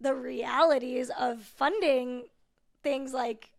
[0.00, 2.24] the realities of funding
[2.82, 3.50] things like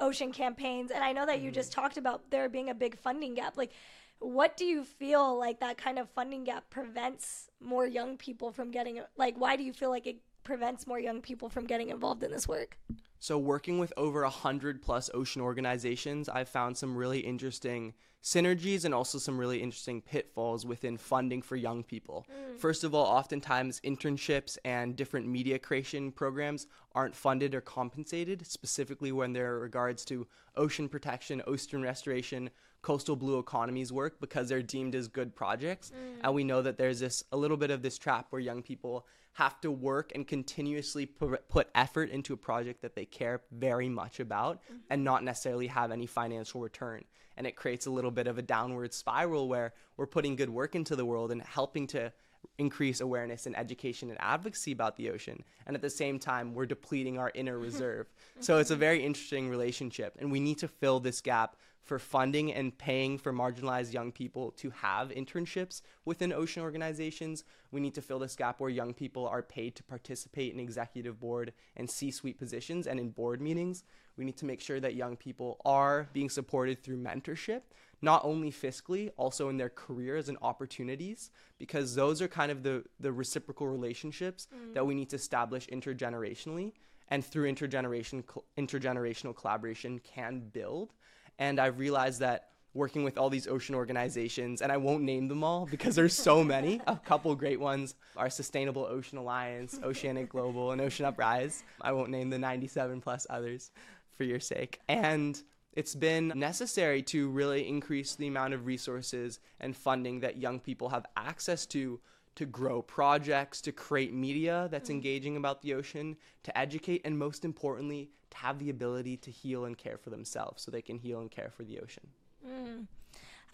[0.00, 0.90] ocean campaigns.
[0.90, 1.74] And I know that you just mm.
[1.74, 3.56] talked about there being a big funding gap.
[3.56, 3.72] Like,
[4.18, 8.70] what do you feel like that kind of funding gap prevents more young people from
[8.70, 12.22] getting like why do you feel like it prevents more young people from getting involved
[12.22, 12.78] in this work
[13.18, 17.92] so working with over a hundred plus ocean organizations i've found some really interesting
[18.24, 22.26] synergies and also some really interesting pitfalls within funding for young people.
[22.30, 22.58] Mm.
[22.58, 29.12] First of all, oftentimes internships and different media creation programs aren't funded or compensated, specifically
[29.12, 32.48] when there are regards to ocean protection, ocean restoration,
[32.80, 35.90] coastal blue economies work because they're deemed as good projects.
[35.90, 36.20] Mm.
[36.24, 39.06] And we know that there's this a little bit of this trap where young people
[39.34, 44.20] have to work and continuously put effort into a project that they care very much
[44.20, 44.78] about mm-hmm.
[44.90, 47.04] and not necessarily have any financial return
[47.36, 50.74] and it creates a little bit of a downward spiral where we're putting good work
[50.74, 52.12] into the world and helping to
[52.58, 56.66] increase awareness and education and advocacy about the ocean and at the same time we're
[56.66, 58.06] depleting our inner reserve
[58.40, 62.52] so it's a very interesting relationship and we need to fill this gap for funding
[62.52, 67.44] and paying for marginalized young people to have internships within ocean organizations.
[67.70, 71.20] We need to fill this gap where young people are paid to participate in executive
[71.20, 73.84] board and C suite positions and in board meetings.
[74.16, 77.62] We need to make sure that young people are being supported through mentorship,
[78.04, 82.84] not only fiscally, also in their careers and opportunities, because those are kind of the,
[83.00, 84.74] the reciprocal relationships mm.
[84.74, 86.72] that we need to establish intergenerationally.
[87.08, 88.22] And through intergeneration,
[88.56, 90.94] intergenerational collaboration can build
[91.38, 95.44] and I've realized that working with all these ocean organizations, and I won't name them
[95.44, 96.80] all because there's so many.
[96.86, 101.62] A couple great ones are Sustainable Ocean Alliance, Oceanic Global, and Ocean Uprise.
[101.80, 103.70] I won't name the 97 plus others
[104.16, 104.80] for your sake.
[104.88, 105.40] And
[105.74, 110.88] it's been necessary to really increase the amount of resources and funding that young people
[110.88, 112.00] have access to
[112.36, 114.94] to grow projects, to create media that's mm.
[114.94, 119.66] engaging about the ocean, to educate, and most importantly, to have the ability to heal
[119.66, 122.08] and care for themselves so they can heal and care for the ocean.
[122.44, 122.86] Mm.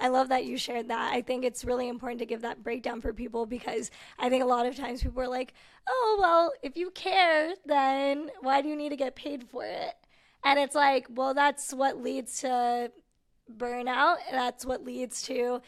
[0.01, 1.13] I love that you shared that.
[1.13, 4.47] I think it's really important to give that breakdown for people because I think a
[4.47, 5.53] lot of times people are like,
[5.87, 9.95] oh, well, if you care, then why do you need to get paid for it?
[10.45, 12.91] And it's like, well, that's what leads to
[13.57, 14.17] burnout.
[14.31, 15.61] That's what leads to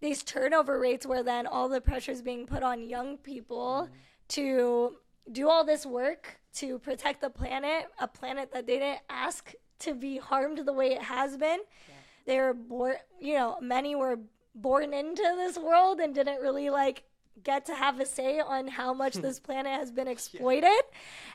[0.00, 3.94] these turnover rates where then all the pressure is being put on young people mm-hmm.
[4.28, 4.96] to
[5.32, 9.94] do all this work to protect the planet, a planet that they didn't ask to
[9.94, 11.58] be harmed the way it has been.
[11.88, 11.94] Yeah.
[12.26, 14.18] They were born, you know, many were
[14.54, 17.02] born into this world and didn't really like
[17.42, 20.70] get to have a say on how much this planet has been exploited.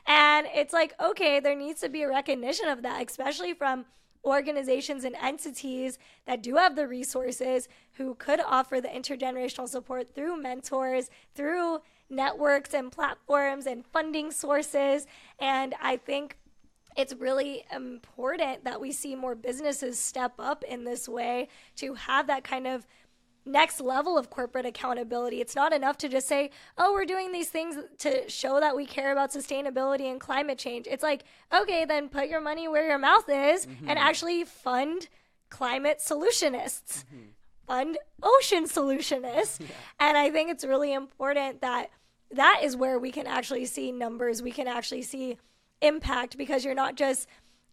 [0.08, 0.38] Yeah.
[0.38, 3.84] And it's like, okay, there needs to be a recognition of that, especially from
[4.24, 10.40] organizations and entities that do have the resources who could offer the intergenerational support through
[10.40, 15.06] mentors, through networks and platforms and funding sources.
[15.38, 16.36] And I think
[16.96, 22.26] it's really important that we see more businesses step up in this way to have
[22.26, 22.86] that kind of
[23.50, 25.40] next level of corporate accountability.
[25.40, 28.86] It's not enough to just say, oh, we're doing these things to show that we
[28.86, 30.86] care about sustainability and climate change.
[30.88, 33.88] It's like, okay, then put your money where your mouth is mm-hmm.
[33.88, 35.08] and actually fund
[35.50, 37.30] climate solutionists, mm-hmm.
[37.66, 39.60] fund ocean solutionists.
[39.70, 39.74] Yeah.
[39.98, 41.90] And I think it's really important that
[42.30, 45.36] that is where we can actually see numbers, we can actually see
[45.82, 47.26] impact because you're not just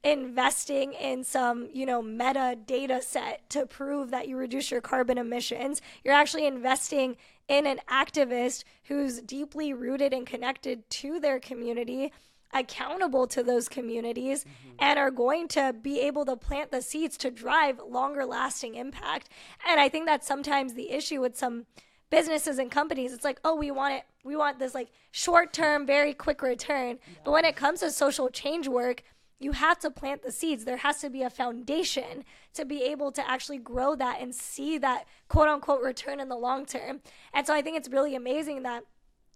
[0.03, 5.17] investing in some, you know, meta data set to prove that you reduce your carbon
[5.17, 5.81] emissions.
[6.03, 12.11] You're actually investing in an activist who's deeply rooted and connected to their community,
[12.53, 14.75] accountable to those communities, mm-hmm.
[14.79, 19.29] and are going to be able to plant the seeds to drive longer lasting impact.
[19.67, 21.65] And I think that's sometimes the issue with some
[22.09, 23.13] businesses and companies.
[23.13, 26.99] It's like, oh, we want it, we want this like short term, very quick return.
[27.01, 27.19] Yeah.
[27.25, 29.03] But when it comes to social change work,
[29.39, 30.65] you have to plant the seeds.
[30.65, 32.23] There has to be a foundation
[32.53, 36.35] to be able to actually grow that and see that quote unquote return in the
[36.35, 37.01] long term.
[37.33, 38.83] And so I think it's really amazing that,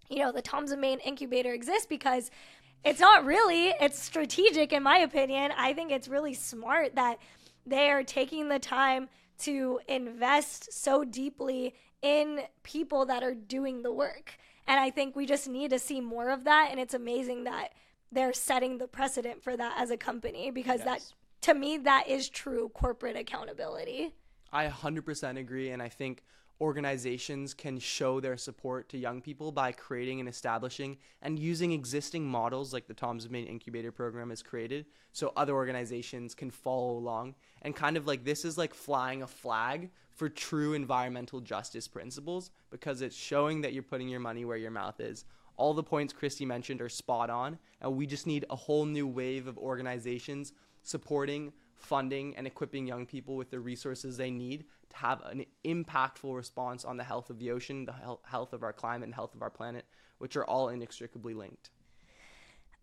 [0.08, 2.30] you know, the Tom's of Maine incubator exists because
[2.84, 5.52] it's not really, it's strategic in my opinion.
[5.56, 7.18] I think it's really smart that
[7.64, 13.92] they are taking the time to invest so deeply in people that are doing the
[13.92, 14.36] work.
[14.66, 16.68] And I think we just need to see more of that.
[16.70, 17.72] And it's amazing that
[18.12, 20.86] they're setting the precedent for that as a company because yes.
[20.86, 21.12] that
[21.48, 24.14] to me that is true corporate accountability.
[24.52, 26.22] I 100% agree and I think
[26.60, 32.24] organizations can show their support to young people by creating and establishing and using existing
[32.24, 36.92] models like the Tom's of Maine Incubator program has created so other organizations can follow
[36.92, 41.88] along and kind of like this is like flying a flag for true environmental justice
[41.88, 45.24] principles because it's showing that you're putting your money where your mouth is
[45.56, 49.06] all the points Kristy mentioned are spot on, and we just need a whole new
[49.06, 54.96] wave of organizations supporting, funding, and equipping young people with the resources they need to
[54.96, 59.04] have an impactful response on the health of the ocean, the health of our climate,
[59.04, 59.84] and health of our planet,
[60.18, 61.70] which are all inextricably linked.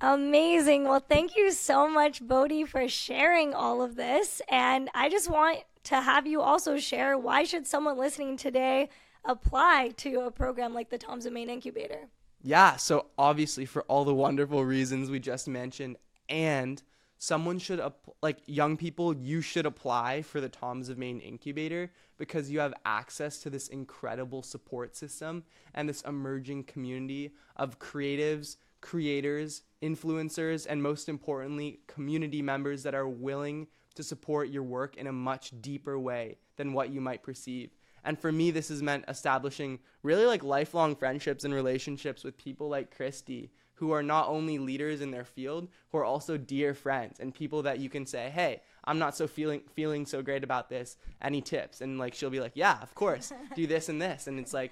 [0.01, 0.85] Amazing.
[0.85, 4.41] Well, thank you so much, Bodhi, for sharing all of this.
[4.47, 8.89] And I just want to have you also share why should someone listening today
[9.25, 12.07] apply to a program like the Tom's of Maine Incubator?
[12.41, 15.97] Yeah, so obviously for all the wonderful reasons we just mentioned
[16.29, 16.81] and
[17.17, 17.81] someone should
[18.21, 22.73] like young people you should apply for the Tom's of Maine incubator because you have
[22.85, 30.81] access to this incredible support system and this emerging community of creatives, creators, influencers and
[30.81, 35.99] most importantly community members that are willing to support your work in a much deeper
[35.99, 37.71] way than what you might perceive.
[38.03, 42.69] And for me, this has meant establishing really like lifelong friendships and relationships with people
[42.69, 47.19] like Kristy, who are not only leaders in their field, who are also dear friends
[47.19, 50.69] and people that you can say, "Hey, I'm not so feeling feeling so great about
[50.69, 50.97] this.
[51.21, 53.31] Any tips?" And like she'll be like, "Yeah, of course.
[53.55, 54.71] Do this and this." And it's like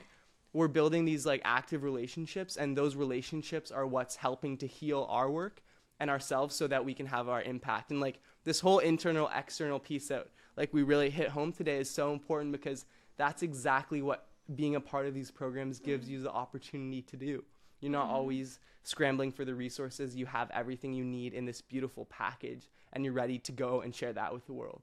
[0.53, 5.29] we're building these like active relationships and those relationships are what's helping to heal our
[5.29, 5.61] work
[5.99, 7.91] and ourselves so that we can have our impact.
[7.91, 11.89] And like this whole internal external piece that like we really hit home today is
[11.89, 12.85] so important because
[13.17, 17.43] that's exactly what being a part of these programs gives you the opportunity to do.
[17.81, 18.15] You're not mm-hmm.
[18.15, 20.15] always scrambling for the resources.
[20.15, 23.93] You have everything you need in this beautiful package, and you're ready to go and
[23.93, 24.81] share that with the world.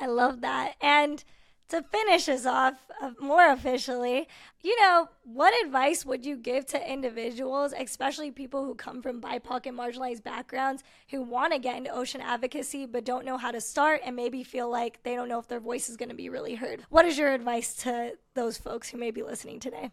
[0.00, 0.74] I love that.
[0.80, 1.24] And
[1.68, 4.28] to finish us off uh, more officially,
[4.62, 9.66] you know, what advice would you give to individuals, especially people who come from BIPOC
[9.66, 13.60] and marginalized backgrounds, who want to get into ocean advocacy but don't know how to
[13.60, 16.28] start and maybe feel like they don't know if their voice is going to be
[16.28, 16.84] really heard?
[16.90, 19.90] What is your advice to those folks who may be listening today?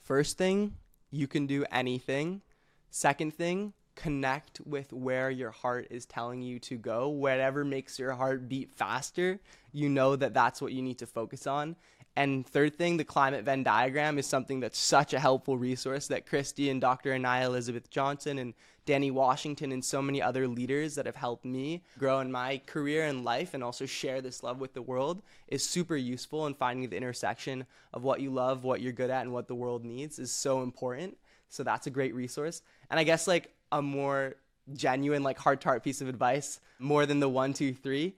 [0.00, 0.76] First thing,
[1.10, 2.42] you can do anything.
[2.90, 7.08] Second thing, connect with where your heart is telling you to go.
[7.08, 9.38] Whatever makes your heart beat faster,
[9.72, 11.76] you know that that's what you need to focus on.
[12.14, 16.26] And third thing, the climate Venn diagram is something that's such a helpful resource that
[16.26, 17.10] Kristy and Dr.
[17.10, 18.52] Ayana Elizabeth Johnson and
[18.86, 23.04] Danni Washington and so many other leaders that have helped me grow in my career
[23.06, 26.90] and life and also share this love with the world is super useful in finding
[26.90, 27.64] the intersection
[27.94, 30.62] of what you love, what you're good at, and what the world needs is so
[30.62, 31.16] important.
[31.48, 32.62] So that's a great resource.
[32.90, 34.36] And I guess like a more
[34.74, 38.14] genuine, like heart to heart piece of advice, more than the one, two, three,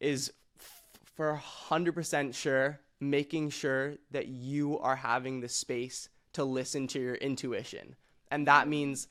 [0.00, 0.82] is f-
[1.14, 7.14] for 100% sure making sure that you are having the space to listen to your
[7.14, 7.96] intuition.
[8.30, 9.08] And that means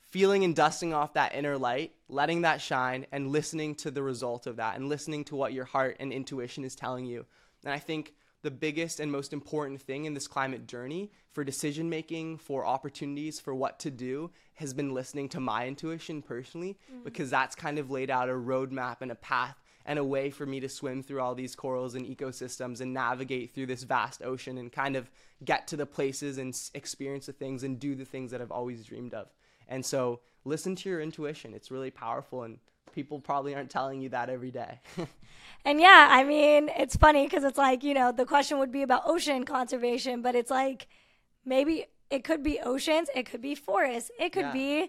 [0.00, 4.46] feeling and dusting off that inner light, letting that shine, and listening to the result
[4.46, 7.26] of that, and listening to what your heart and intuition is telling you.
[7.64, 8.14] And I think
[8.46, 13.40] the biggest and most important thing in this climate journey for decision making, for opportunities,
[13.40, 17.02] for what to do has been listening to my intuition personally, mm-hmm.
[17.02, 20.46] because that's kind of laid out a roadmap and a path and a way for
[20.46, 24.58] me to swim through all these corals and ecosystems and navigate through this vast ocean
[24.58, 25.10] and kind of
[25.44, 28.84] get to the places and experience the things and do the things that I've always
[28.84, 29.26] dreamed of.
[29.66, 31.52] And so listen to your intuition.
[31.52, 32.58] It's really powerful and
[32.92, 34.80] people probably aren't telling you that every day.
[35.64, 38.82] and yeah, I mean, it's funny because it's like, you know, the question would be
[38.82, 40.88] about ocean conservation, but it's like
[41.44, 44.52] maybe it could be oceans, it could be forests, it could yeah.
[44.52, 44.88] be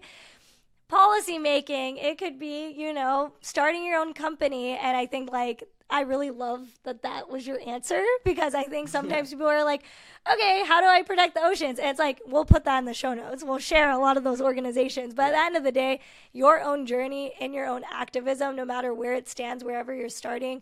[0.88, 1.98] policy making.
[1.98, 4.76] It could be, you know, starting your own company.
[4.76, 8.88] And I think like I really love that that was your answer because I think
[8.88, 9.36] sometimes yeah.
[9.36, 9.84] people are like,
[10.30, 11.78] okay, how do I protect the oceans?
[11.78, 13.42] And it's like, we'll put that in the show notes.
[13.42, 15.14] We'll share a lot of those organizations.
[15.14, 16.00] But at the end of the day,
[16.32, 20.60] your own journey in your own activism, no matter where it stands, wherever you're starting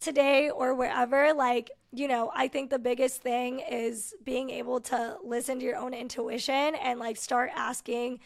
[0.00, 5.16] today or wherever, like, you know, I think the biggest thing is being able to
[5.24, 8.20] listen to your own intuition and like start asking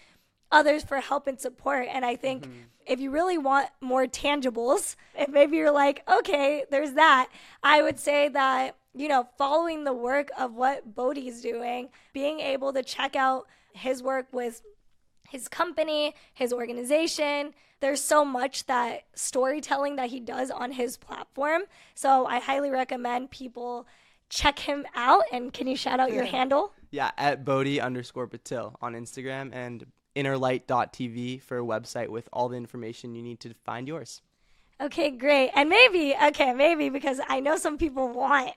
[0.50, 1.88] others for help and support.
[1.90, 2.60] And I think mm-hmm.
[2.86, 7.28] if you really want more tangibles, if maybe you're like, okay, there's that,
[7.62, 12.72] I would say that, you know, following the work of what Bodhi's doing, being able
[12.72, 14.62] to check out his work with
[15.28, 17.52] his company, his organization.
[17.80, 21.62] There's so much that storytelling that he does on his platform.
[21.94, 23.86] So I highly recommend people
[24.28, 25.24] check him out.
[25.32, 26.72] And can you shout out your handle?
[26.90, 29.84] Yeah, at Bodhi underscore Patil on Instagram and
[30.16, 34.22] innerlight.tv for a website with all the information you need to find yours.
[34.80, 35.50] Okay, great.
[35.54, 38.52] And maybe, okay, maybe because I know some people want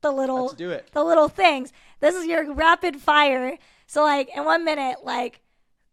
[0.00, 0.88] the little Let's do it.
[0.92, 1.72] the little things.
[2.00, 3.56] This is your rapid fire.
[3.86, 5.40] So like in 1 minute like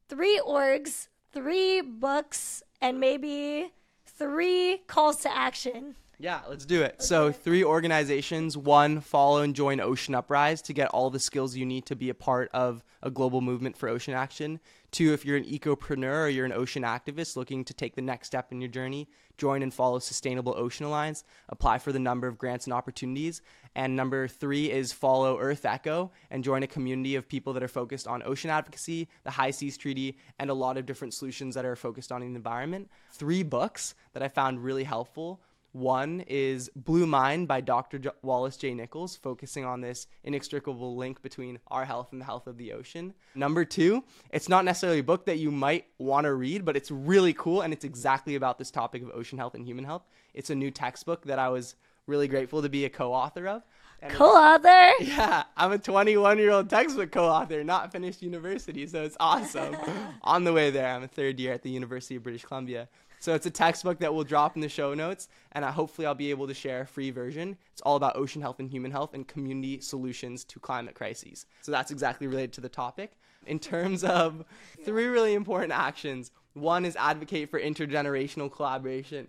[0.10, 3.72] three orgs, three books and maybe
[4.06, 5.96] three calls to action.
[6.22, 6.96] Yeah, let's do it.
[6.98, 7.06] Okay.
[7.06, 8.56] So, three organizations.
[8.56, 12.10] One, follow and join Ocean Uprise to get all the skills you need to be
[12.10, 14.60] a part of a global movement for ocean action.
[14.92, 18.28] Two, if you're an ecopreneur or you're an ocean activist looking to take the next
[18.28, 19.08] step in your journey,
[19.38, 21.24] join and follow Sustainable Ocean Alliance.
[21.50, 23.42] Apply for the number of grants and opportunities.
[23.74, 27.68] And number three is follow Earth Echo and join a community of people that are
[27.68, 31.66] focused on ocean advocacy, the High Seas Treaty, and a lot of different solutions that
[31.66, 32.92] are focused on the environment.
[33.12, 35.42] Three books that I found really helpful
[35.72, 38.00] one is Blue Mind by Dr.
[38.00, 38.74] J- Wallace J.
[38.74, 43.14] Nichols, focusing on this inextricable link between our health and the health of the ocean.
[43.36, 46.92] Number two, it's not necessarily a book that you might want to read, but it's
[46.92, 50.04] really cool and it's exactly about this topic of ocean health and human health.
[50.34, 51.76] It's a new textbook that I was
[52.08, 53.64] really grateful to be a co author of.
[54.02, 54.92] And co-author?
[55.00, 59.78] Yeah, I'm a 21 year old textbook co-author, not finished university, so it's awesome.
[60.24, 62.90] On the way there, I'm a third year at the University of British Columbia.
[63.22, 66.16] So it's a textbook that we'll drop in the show notes, and I, hopefully I'll
[66.16, 67.56] be able to share a free version.
[67.72, 71.46] It's all about ocean health and human health and community solutions to climate crises.
[71.62, 73.12] So that's exactly related to the topic.
[73.46, 74.44] In terms of
[74.84, 79.28] three really important actions, one is advocate for intergenerational collaboration.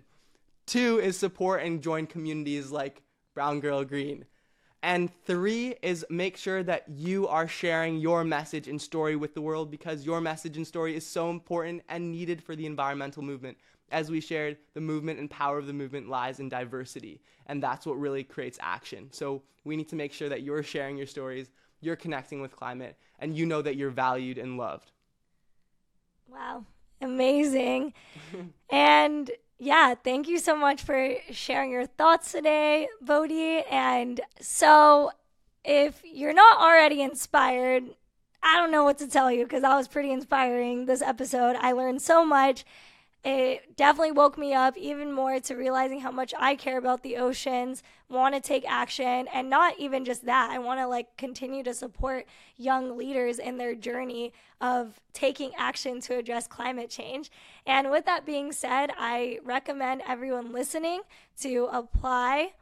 [0.65, 3.03] Two is support and join communities like
[3.35, 4.25] Brown Girl Green.
[4.83, 9.41] And three is make sure that you are sharing your message and story with the
[9.41, 13.59] world because your message and story is so important and needed for the environmental movement
[13.93, 17.23] as we shared, the movement and power of the movement lies in diversity.
[17.47, 19.09] And that's what really creates action.
[19.13, 22.97] So we need to make sure that you're sharing your stories, you're connecting with climate,
[23.19, 24.93] and you know that you're valued and loved.
[26.29, 26.65] Wow.
[27.01, 27.95] Amazing.
[28.71, 33.63] and Yeah, thank you so much for sharing your thoughts today, Bodhi.
[33.71, 35.13] And so,
[35.65, 37.85] if you're not already inspired,
[38.43, 41.57] I don't know what to tell you because that was pretty inspiring this episode.
[41.61, 42.65] I learned so much
[43.25, 47.17] it definitely woke me up even more to realizing how much I care about the
[47.17, 50.51] oceans, want to take action, and not even just that.
[50.51, 56.01] I want to like continue to support young leaders in their journey of taking action
[56.01, 57.31] to address climate change.
[57.65, 61.03] And with that being said, I recommend everyone listening
[61.43, 62.55] to apply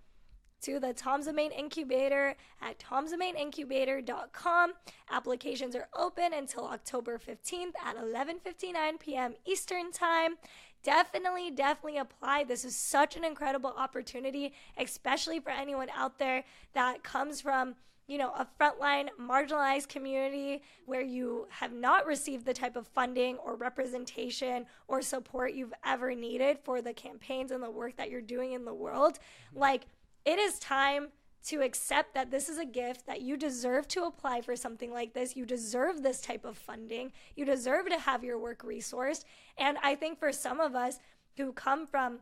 [0.62, 4.72] to the Tom's of Maine Incubator at tomsofmaineincubator.com.
[5.11, 9.34] Applications are open until October 15th at 11:59 p.m.
[9.46, 10.36] Eastern Time.
[10.82, 12.44] Definitely, definitely apply.
[12.44, 17.74] This is such an incredible opportunity, especially for anyone out there that comes from
[18.11, 23.36] you know, a frontline marginalized community where you have not received the type of funding
[23.36, 28.20] or representation or support you've ever needed for the campaigns and the work that you're
[28.20, 29.20] doing in the world.
[29.54, 29.86] Like,
[30.24, 31.08] it is time
[31.46, 35.14] to accept that this is a gift that you deserve to apply for something like
[35.14, 35.36] this.
[35.36, 37.12] You deserve this type of funding.
[37.34, 39.24] You deserve to have your work resourced.
[39.56, 40.98] And I think for some of us
[41.36, 42.18] who come from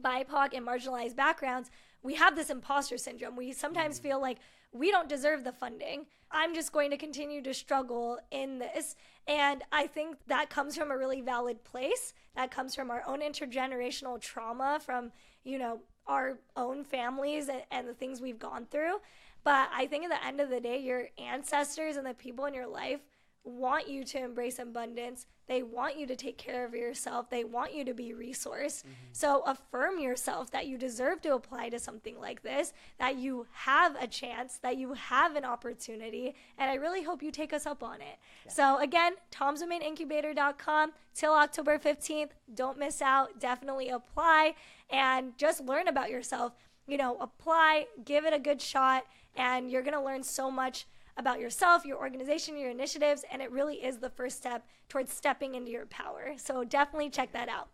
[0.00, 1.70] BIPOC and marginalized backgrounds,
[2.02, 3.36] we have this imposter syndrome.
[3.36, 4.08] We sometimes mm-hmm.
[4.08, 4.38] feel like
[4.72, 6.06] we don't deserve the funding.
[6.30, 8.96] I'm just going to continue to struggle in this.
[9.26, 12.14] And I think that comes from a really valid place.
[12.34, 15.12] That comes from our own intergenerational trauma, from,
[15.44, 19.00] you know, our own families and, and the things we've gone through.
[19.44, 22.54] But I think at the end of the day, your ancestors and the people in
[22.54, 23.00] your life
[23.44, 25.26] want you to embrace abundance.
[25.48, 27.28] They want you to take care of yourself.
[27.28, 28.82] They want you to be resourced.
[28.82, 28.90] Mm-hmm.
[29.12, 34.00] So affirm yourself that you deserve to apply to something like this, that you have
[34.00, 36.36] a chance, that you have an opportunity.
[36.56, 38.18] And I really hope you take us up on it.
[38.46, 38.52] Yeah.
[38.52, 42.30] So again, tomsofmaineincubator.com till October 15th.
[42.54, 43.40] Don't miss out.
[43.40, 44.54] Definitely apply
[44.92, 46.52] and just learn about yourself.
[46.86, 50.86] You know, apply, give it a good shot, and you're going to learn so much
[51.16, 55.54] about yourself, your organization, your initiatives, and it really is the first step towards stepping
[55.54, 56.32] into your power.
[56.36, 57.68] So definitely check that out.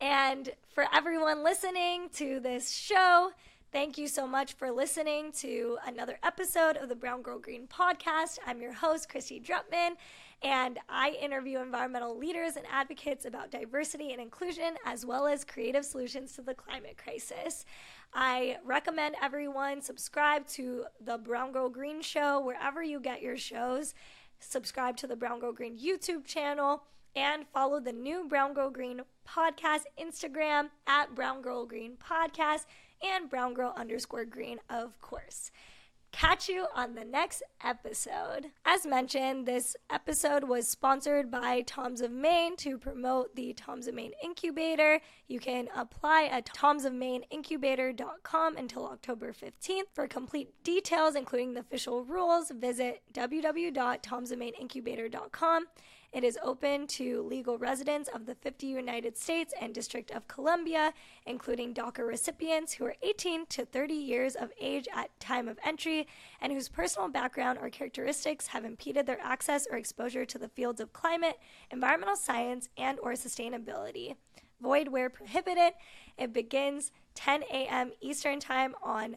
[0.00, 3.32] And for everyone listening to this show,
[3.70, 8.38] thank you so much for listening to another episode of the Brown Girl Green podcast.
[8.46, 9.96] I'm your host, Kristy Drutman,
[10.42, 15.84] and I interview environmental leaders and advocates about diversity and inclusion, as well as creative
[15.84, 17.66] solutions to the climate crisis.
[18.14, 23.94] I recommend everyone subscribe to the Brown Girl Green Show wherever you get your shows.
[24.40, 26.84] Subscribe to the Brown Girl Green YouTube channel
[27.14, 32.64] and follow the new Brown Girl Green podcast Instagram at Brown Girl Green Podcast
[33.02, 35.50] and Brown Girl underscore Green, of course
[36.12, 38.46] catch you on the next episode.
[38.64, 43.94] As mentioned, this episode was sponsored by Tom's of Maine to promote the Tom's of
[43.94, 45.00] Maine Incubator.
[45.28, 49.82] You can apply at tomsofmaineincubator.com until October 15th.
[49.94, 55.66] For complete details, including the official rules, visit www.tomsofmaineincubator.com.
[56.12, 60.92] It is open to legal residents of the 50 United States and District of Columbia,
[61.24, 66.08] including DACA recipients who are 18 to 30 years of age at time of entry
[66.40, 70.80] and whose personal background or characteristics have impeded their access or exposure to the fields
[70.80, 71.38] of climate,
[71.70, 74.16] environmental science, and or sustainability.
[74.60, 75.74] Void where prohibited.
[76.18, 77.92] It begins 10 a.m.
[78.00, 79.16] Eastern Time on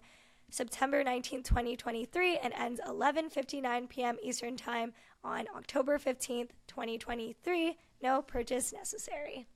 [0.51, 4.17] September 19, 2023 and ends 11:59 p.m.
[4.21, 7.77] Eastern Time on October 15th, 2023.
[8.01, 9.47] No purchase necessary.